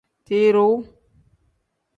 [0.25, 0.77] Tiruu.